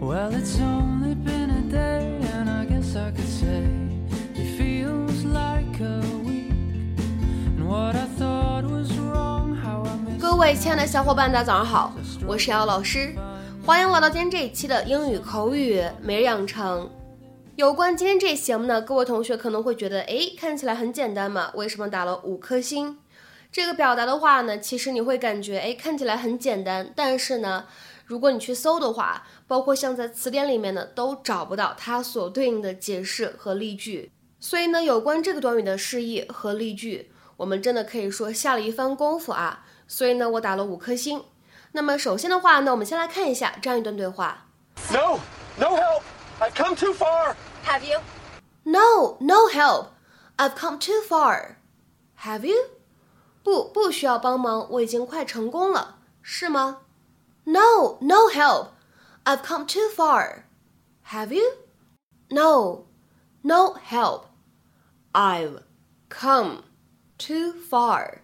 [0.00, 3.66] Well, it's only been a day, and I guess I could say
[4.34, 6.50] it feels like a week.
[7.58, 10.18] And what I thought was wrong, how I missed.
[10.18, 11.92] 各位亲爱的小伙伴，大家早上好，
[12.26, 13.14] 我是瑶老师，
[13.62, 16.88] 欢迎来到今天这一期的英语口语每日养成。
[17.56, 22.96] 有关今天这节目呢，各位同学可能会觉得，诶，看起来很简单嘛，为什么打了五颗星？
[23.52, 27.64] 这个表达的话呢，其实你会感觉，诶，看起来很简单，但是呢，
[28.10, 34.10] 如果你去搜的话，包括像在词典里面呢，都找不到它所对应的解释和例句。
[34.40, 39.64] 所以呢，有关这个短语的释义和例句，我们真的可以说下了一番功夫啊。
[39.86, 41.22] 所以呢，我打了五颗星。
[41.70, 44.48] 那么首先的话呢，我们先来看一下这样一段对话。
[44.90, 45.20] No,
[45.56, 46.02] no help.
[46.40, 47.36] I've come too far.
[47.64, 48.00] Have you?
[48.64, 49.90] No, no help.
[50.36, 51.58] I've come too far.
[52.20, 52.56] Have you?
[53.44, 56.78] 不，不需要帮忙，我已经快成功了，是吗
[57.49, 58.69] ？No, no help.
[59.23, 60.45] I've come too far.
[61.11, 61.43] Have you?
[62.29, 62.85] No,
[63.43, 64.25] no help.
[65.13, 65.63] I've
[66.09, 66.63] come
[67.17, 68.21] too far.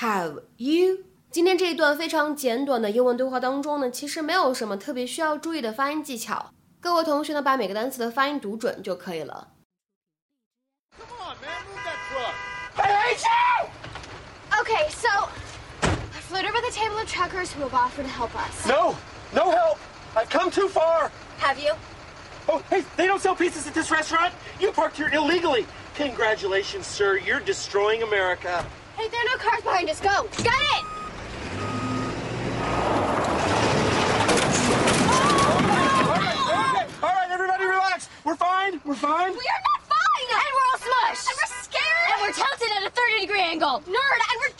[0.00, 1.04] Have you?
[1.30, 6.52] 今天这一段非常简短的英文对话当中呢，其实没有什么特别需要注意的发音技巧。
[6.80, 9.48] 各位同学呢，把每个单词的发音读准就可以了。
[10.96, 12.34] Come on, man, move that truck.
[12.76, 13.68] I hate you!
[14.60, 15.08] Okay, so
[16.29, 18.67] Flew over the table of truckers who have offered to help us.
[18.67, 18.95] No,
[19.33, 19.79] no help.
[20.15, 21.11] I've come too far.
[21.39, 21.73] Have you?
[22.47, 24.31] Oh, hey, they don't sell pizzas at this restaurant.
[24.59, 25.65] You parked here illegally.
[25.95, 27.17] Congratulations, sir.
[27.17, 28.63] You're destroying America.
[28.95, 29.99] Hey, there are no cars behind us.
[29.99, 30.29] Go.
[30.43, 30.85] Got it.
[36.45, 38.07] Okay, all right, everybody relax.
[38.23, 38.79] We're fine.
[38.85, 39.31] We're fine.
[39.31, 40.27] We are not fine.
[40.29, 41.25] And we're all smushed.
[41.25, 42.05] And we're scared.
[42.13, 43.81] And we're tilted at a 30 degree angle.
[43.87, 44.19] Nerd.
[44.29, 44.58] And we're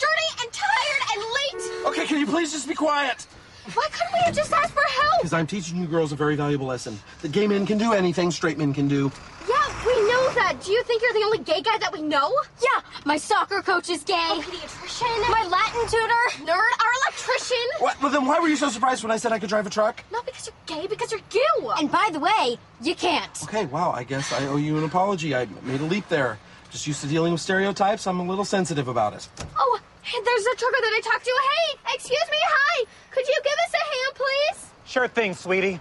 [2.00, 2.08] late.
[2.08, 3.26] Can you please just be quiet?
[3.74, 5.20] Why couldn't we have just asked for help?
[5.20, 6.98] Because I'm teaching you girls a very valuable lesson.
[7.20, 9.12] That gay men can do anything straight men can do.
[9.48, 10.56] Yeah, we know that.
[10.64, 12.34] Do you think you're the only gay guy that we know?
[12.60, 14.14] Yeah, my soccer coach is gay.
[14.14, 15.30] My pediatrician.
[15.30, 16.50] My Latin tutor.
[16.50, 16.72] Nerd.
[16.82, 17.56] Our electrician.
[17.78, 18.02] What?
[18.02, 20.02] Well, then why were you so surprised when I said I could drive a truck?
[20.10, 21.72] Not because you're gay, because you're you.
[21.78, 23.42] And by the way, you can't.
[23.44, 25.34] Okay, wow, I guess I owe you an apology.
[25.36, 26.38] I made a leap there.
[26.70, 28.06] Just used to dealing with stereotypes.
[28.06, 29.28] I'm a little sensitive about it.
[29.58, 29.69] Oh,
[30.02, 31.30] hey, there's a trucker that I talked to.
[31.30, 32.38] Hey, excuse me.
[32.42, 32.86] Hi.
[33.10, 34.58] Could you give us a hand, please?
[34.84, 35.80] Sure thing, sweetie.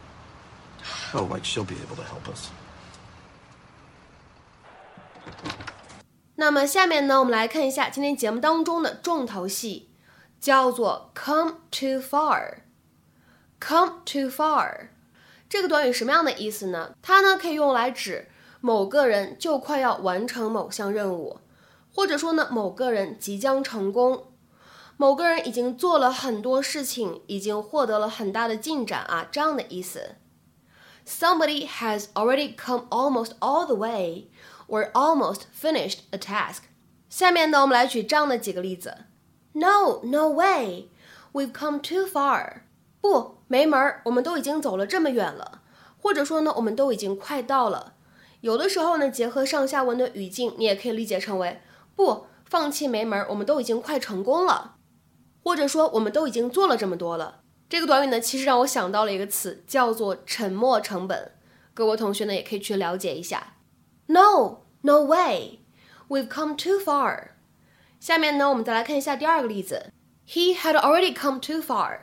[1.13, 2.49] Oh, like she'll be able to help us.
[6.35, 9.89] 那么下面呢，我们来看一下今天节目当中的重头戏，
[10.39, 12.59] 叫做 come too far。
[13.59, 14.87] come too far
[15.49, 16.95] 这个短语什么样的意思呢？
[17.01, 18.29] 它呢可以用来指
[18.61, 21.39] 某个人就快要完成某项任务，
[21.99, 24.31] 或者说呢某个人即将成功，
[24.95, 30.15] 某个人已经做了很多事情，已经获得了很大的进展啊，这样的意思。
[31.05, 34.29] Somebody has already come almost all the way
[34.69, 36.59] or almost finished a task.
[37.09, 38.99] 下面呢，我们来举这样的几个例子。
[39.51, 40.87] No, no way,
[41.33, 42.61] we've come too far.
[43.01, 45.63] 不，没门儿，我们都已经走了这么远了。
[46.01, 47.95] 或者说呢，我们都已经快到了。
[48.39, 51.59] 有的时候呢，结合上下文的语境，你也可以理解成为
[51.99, 54.77] 不放弃没门儿，我们都已经快成功了。
[55.43, 57.41] 或者说，我们都已经做了这么多了。
[57.67, 61.33] 这个短语呢，其实让我想到了一个词，叫做沉没成本。
[61.73, 63.55] 各位同学呢，也可以去了解一下。
[64.05, 65.59] No, no way,
[66.07, 67.31] we've come too far.
[67.99, 69.91] 下面呢，我们再来看一下第二个例子。
[70.25, 71.99] He had already come too far.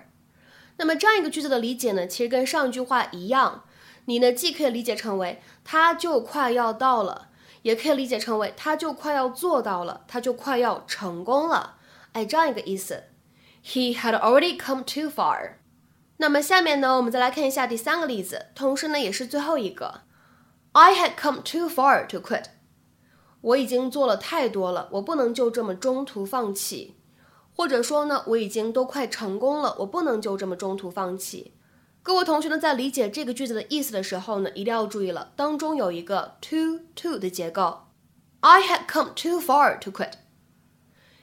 [0.77, 3.65] 那么这样一个句子的理解呢，其实跟上一句话一样，
[4.05, 7.31] 你呢既可以理解成为他就快要到了，
[7.67, 11.79] 也可以理解成为他就快要做到了，他就快要成功了。
[12.13, 13.03] 哎，这样一个意思。
[13.65, 15.55] He had already come too far.
[16.19, 20.03] 那么下面呢，我们再来看一下第三个例子，同时呢也是最后一个。
[20.75, 22.45] I had come too far to quit.
[23.41, 26.95] 我已经做了太多了，我不能就这么中途放弃。
[27.53, 31.55] 或者说呢，我已经都快成功了，我不能就这么中途放弃。
[32.07, 37.81] 各位同学呢，在理解这个句子的意思的时候呢，一定要注意了，当中有一个 too to 的结构。
[38.39, 40.13] I had come too far to quit.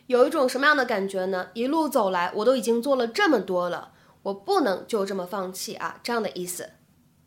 [0.08, 1.48] 有一种什么样的感觉呢？
[1.54, 3.94] 一路走来，我都已经做了这么多了，
[4.24, 6.72] 我不能就这么放弃啊，这样的意思。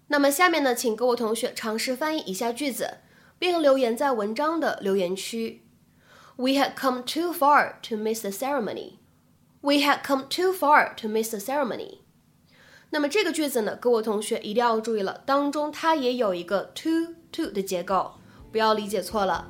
[0.08, 2.98] 那么下面呢，请各位同学尝试翻译一下句子，
[3.38, 5.62] 并留言在文章的留言区。
[6.36, 8.98] We had come too far to miss the ceremony.
[9.62, 12.00] We had come too far to miss the ceremony.
[12.90, 18.12] 那么这个句子呢，各位同学一定要注意了，当中它也有一个 to to 的结构，
[18.52, 19.46] 不要理解错了。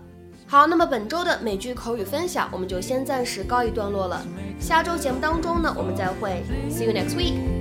[0.47, 4.25] 好，那么本周的美剧口语分享我们就先暂时告一段落了。
[4.59, 7.56] 下周节目当中呢，我们再会，See you next week。